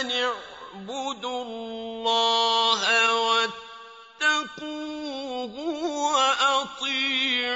أن 0.00 0.10
اعبدوا 0.10 1.44
الله 1.44 3.12
واتقوه 4.22 4.68
وأطيعون 6.14 7.48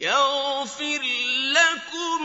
يغفر 0.00 1.02
لكم 1.56 2.22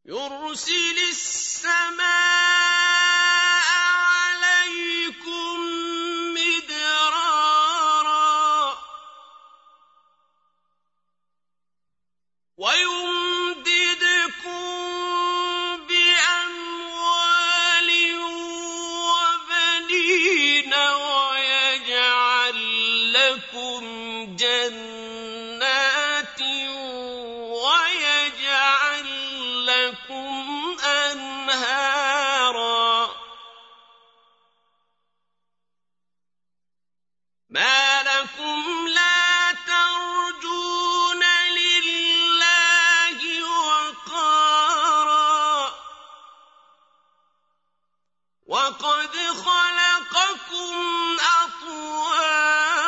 يرسل 0.06 0.98
السماء 1.10 2.13
خَلَقَكُمْ 49.30 51.16
أَطْوَارًا. 51.44 52.84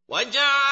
وَجَعَلَ 0.09 0.64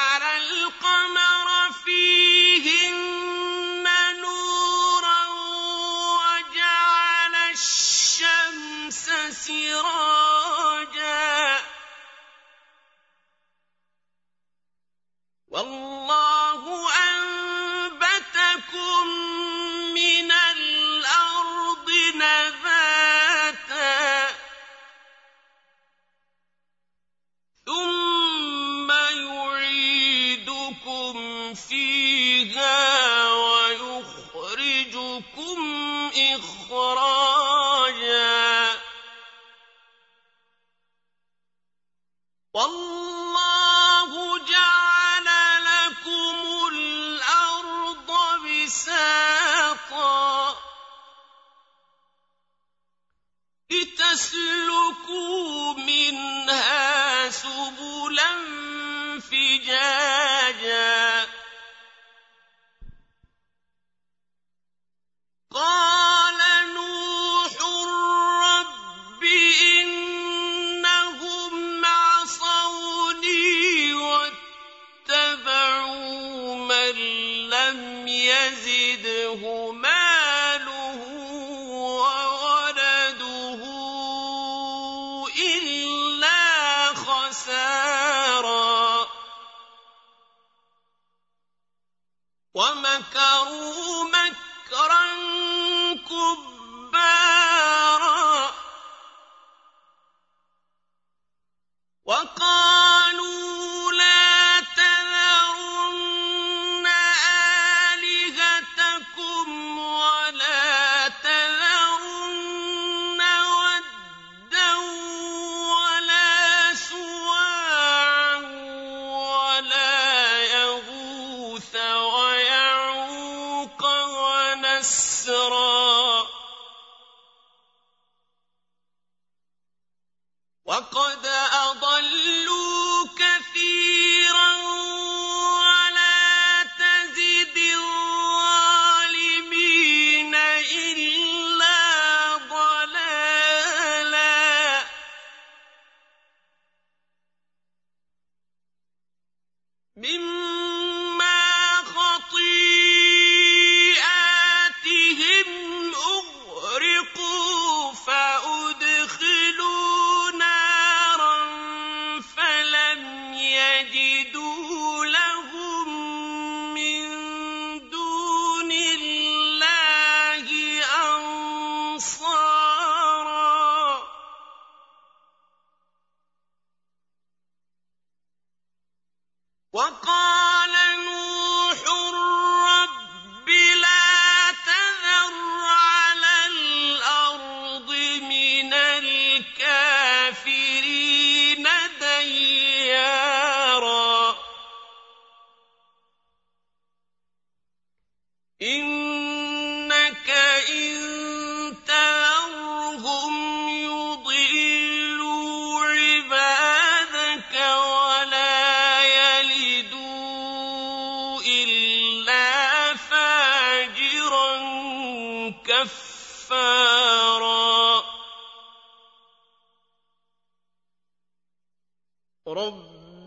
في 31.55 32.02
وَقَالَ 102.05 102.52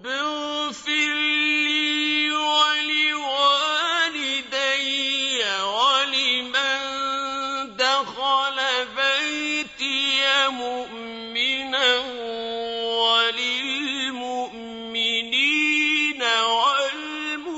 رب 0.06 0.12
اغفر 0.12 1.14
لي 1.66 2.32
ولوالدي 2.32 3.26
ولمن 5.64 6.80
دخل 7.78 8.58
بيتي 8.98 10.48
مؤمنا 10.50 11.98
وللمؤمنين 13.02 14.22
والمؤمنات 16.54 17.56